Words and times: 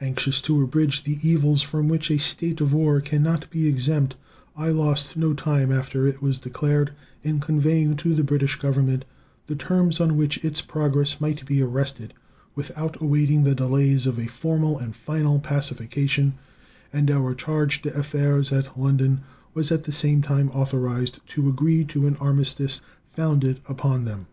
Anxious 0.00 0.40
to 0.42 0.62
abridge 0.62 1.02
the 1.02 1.18
evils 1.28 1.60
from 1.60 1.88
which 1.88 2.08
a 2.08 2.16
state 2.16 2.60
of 2.60 2.72
war 2.72 3.00
can 3.00 3.24
not 3.24 3.50
be 3.50 3.66
exempt, 3.66 4.14
I 4.56 4.68
lost 4.68 5.16
no 5.16 5.32
time 5.34 5.72
after 5.72 6.06
it 6.06 6.22
was 6.22 6.38
declared 6.38 6.92
in 7.24 7.40
conveying 7.40 7.96
to 7.96 8.14
the 8.14 8.22
British 8.22 8.54
Government 8.54 9.04
the 9.48 9.56
terms 9.56 10.00
on 10.00 10.16
which 10.16 10.44
its 10.44 10.60
progress 10.60 11.20
might 11.20 11.44
be 11.44 11.60
arrested, 11.60 12.14
without 12.54 13.02
awaiting 13.02 13.42
the 13.42 13.52
delays 13.56 14.06
of 14.06 14.16
a 14.16 14.28
formal 14.28 14.78
and 14.78 14.94
final 14.94 15.40
pacification, 15.40 16.34
and 16.92 17.10
our 17.10 17.34
charge 17.34 17.82
d'affaires 17.82 18.52
at 18.52 18.78
London 18.78 19.22
was 19.54 19.72
at 19.72 19.82
the 19.82 19.90
same 19.90 20.22
time 20.22 20.50
authorized 20.50 21.18
to 21.30 21.48
agree 21.48 21.82
to 21.86 22.06
an 22.06 22.16
armistice 22.18 22.80
founded 23.10 23.58
upon 23.68 24.04
them. 24.04 24.28